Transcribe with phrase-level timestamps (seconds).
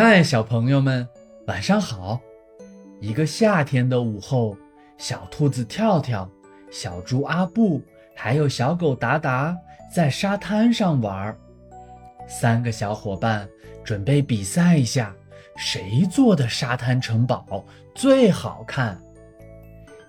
[0.00, 1.08] 嗨，小朋友们，
[1.48, 2.20] 晚上好！
[3.00, 4.56] 一个夏天的午后，
[4.96, 6.30] 小兔子跳跳、
[6.70, 7.82] 小猪阿布
[8.14, 9.58] 还有小狗达达
[9.92, 11.36] 在沙滩上玩儿。
[12.28, 13.48] 三个小伙伴
[13.82, 15.12] 准备比赛一下，
[15.56, 18.96] 谁做的沙滩城堡最好看。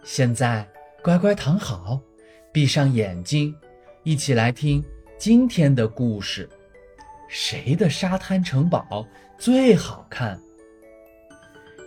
[0.03, 0.63] 现在
[1.01, 1.99] 乖乖躺好，
[2.53, 3.55] 闭上眼睛，
[4.03, 4.85] 一起来听
[5.17, 6.47] 今天的故事。
[7.29, 9.05] 谁的沙滩城堡
[9.37, 10.41] 最好看？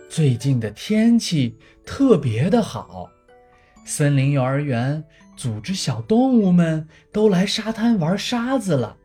[0.09, 3.09] 最近的天气特别的好，
[3.85, 5.03] 森林幼儿园
[5.35, 8.95] 组织小动物们都来沙滩玩沙子了。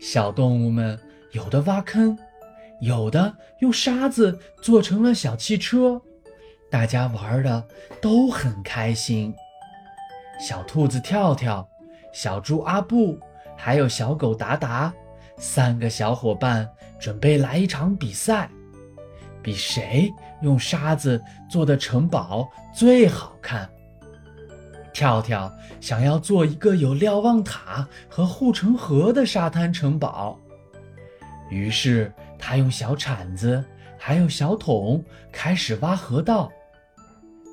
[0.00, 0.98] 小动物们
[1.32, 2.18] 有的挖坑，
[2.80, 6.00] 有的用沙子做成了小汽车，
[6.70, 7.68] 大家玩的
[8.00, 9.34] 都很开心。
[10.40, 11.68] 小兔子跳跳，
[12.14, 13.18] 小猪阿布，
[13.58, 14.94] 还有小狗达达。
[15.36, 18.48] 三个小伙伴准备来一场比赛，
[19.42, 20.10] 比谁
[20.42, 23.68] 用沙子做的城堡最好看。
[24.92, 30.38] 跳跳想要做一个有瞭望塔和护城河的沙滩城堡，
[31.50, 33.62] 于是他用小铲子
[33.98, 36.48] 还有小桶开始挖河道，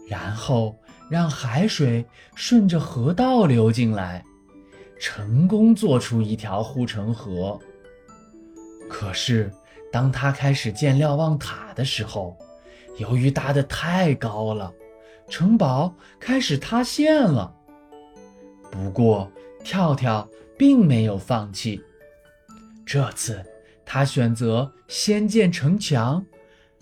[0.07, 0.77] 然后
[1.09, 4.23] 让海水顺着河道流进来，
[4.99, 7.59] 成功做出一条护城河。
[8.91, 9.49] 可是，
[9.91, 12.37] 当他开始建瞭望塔的时候，
[12.97, 14.71] 由于搭得太高了，
[15.29, 17.51] 城堡开始塌陷了。
[18.69, 19.31] 不过，
[19.63, 21.81] 跳跳并没有放弃。
[22.85, 23.43] 这次，
[23.85, 26.23] 他选择先建城墙，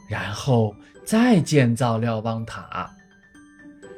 [0.10, 2.90] 然后再建造瞭望塔。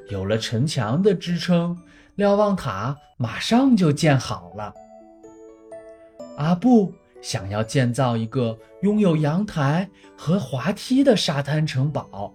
[0.10, 1.76] 有了城墙的支撑，
[2.16, 4.74] 瞭望塔马上就建好了。
[6.38, 6.94] 阿布。
[7.22, 12.34] 想要建造一个拥有阳台和滑梯的沙滩城堡，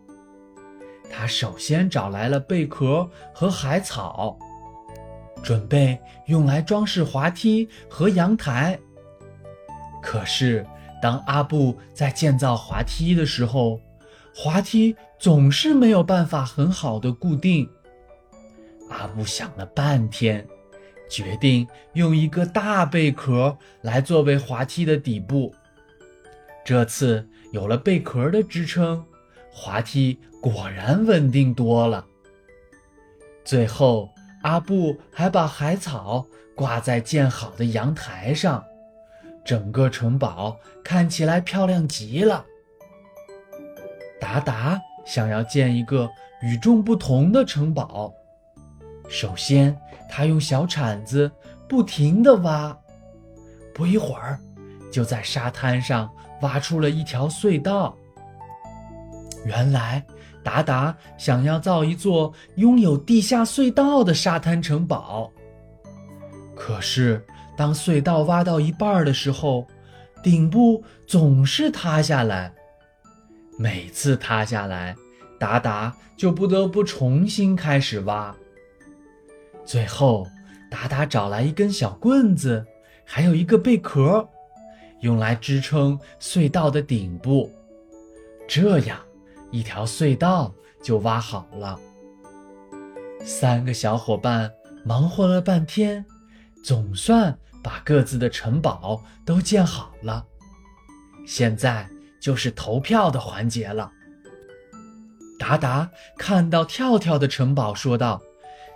[1.10, 4.38] 他首先找来了贝壳和海草，
[5.42, 8.78] 准备用来装饰滑梯和阳台。
[10.00, 10.64] 可是，
[11.02, 13.80] 当阿布在建造滑梯的时候，
[14.34, 17.68] 滑梯总是没有办法很好的固定。
[18.88, 20.46] 阿布想了半天。
[21.08, 25.54] 决定用一个大贝壳来作为滑梯的底部。
[26.64, 29.04] 这次有了贝壳的支撑，
[29.52, 32.04] 滑梯果然稳定多了。
[33.44, 34.12] 最后，
[34.42, 38.64] 阿布还把海草挂在建好的阳台上，
[39.44, 42.44] 整个城堡看起来漂亮极了。
[44.20, 46.10] 达达想要建一个
[46.42, 48.12] 与众不同的城堡。
[49.08, 49.76] 首先，
[50.08, 51.30] 他用小铲子
[51.68, 52.76] 不停地挖，
[53.74, 54.38] 不一会儿，
[54.90, 56.10] 就在沙滩上
[56.42, 57.96] 挖出了一条隧道。
[59.44, 60.04] 原来，
[60.42, 65.32] 达达想要造一座拥有地下隧道的沙滩城堡。
[66.54, 67.24] 可是，
[67.56, 69.66] 当隧道挖到一半的时候，
[70.22, 72.52] 顶部总是塌下来。
[73.58, 74.96] 每次塌下来，
[75.38, 78.34] 达达就不得不重新开始挖。
[79.66, 80.24] 最后，
[80.70, 82.64] 达达找来一根小棍子，
[83.04, 84.26] 还有一个贝壳，
[85.00, 87.50] 用来支撑隧道的顶部。
[88.46, 88.96] 这样，
[89.50, 91.76] 一条隧道就挖好了。
[93.24, 94.52] 三个小伙伴
[94.84, 96.06] 忙活了半天，
[96.62, 100.24] 总算把各自的城堡都建好了。
[101.26, 101.88] 现在
[102.20, 103.90] 就是投票的环节了。
[105.40, 108.22] 达达看到跳跳的城堡，说道。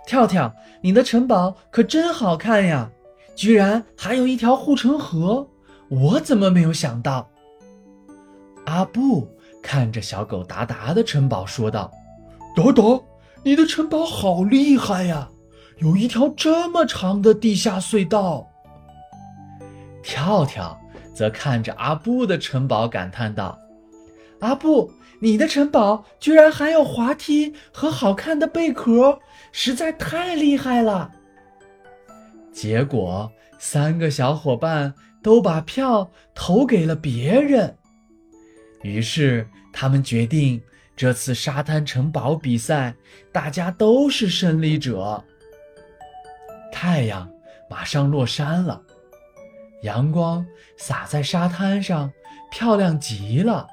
[0.05, 2.89] 跳跳，你的城堡可真好看呀！
[3.35, 5.47] 居然还有一条护城河，
[5.89, 7.29] 我怎么没有想到？
[8.65, 9.27] 阿布
[9.61, 11.91] 看着小狗达达的城堡说道
[12.55, 12.83] ：“达达，
[13.43, 15.29] 你的城堡好厉害呀，
[15.77, 18.47] 有一条这么长的地下隧道。”
[20.03, 20.79] 跳跳
[21.13, 23.57] 则看着阿布的城堡感叹道
[24.41, 24.91] ：“阿布。”
[25.23, 29.19] 你的城堡居然还有滑梯和好看的贝壳，
[29.51, 31.11] 实在太厉害了。
[32.51, 37.77] 结果，三个小伙伴都把票投给了别人。
[38.81, 40.59] 于是，他们决定
[40.95, 42.95] 这次沙滩城堡比赛，
[43.31, 45.23] 大家都是胜利者。
[46.73, 47.29] 太阳
[47.69, 48.81] 马上落山了，
[49.83, 50.43] 阳光
[50.77, 52.11] 洒在沙滩上，
[52.49, 53.67] 漂亮极了。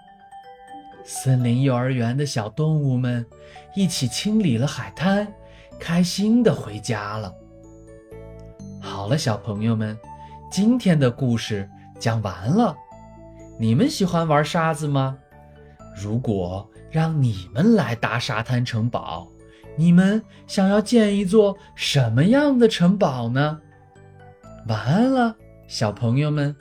[1.10, 3.24] 森林幼儿园的小动物们
[3.74, 5.26] 一起清理了海滩，
[5.80, 7.34] 开心的回家了。
[8.78, 9.98] 好了，小朋友们，
[10.50, 11.66] 今天的故事
[11.98, 12.76] 讲完了。
[13.58, 15.16] 你们喜欢玩沙子吗？
[15.96, 19.26] 如果让你们来搭沙滩城堡，
[19.76, 23.58] 你们想要建一座什么样的城堡呢？
[24.68, 25.34] 晚安了，
[25.68, 26.54] 小朋友们。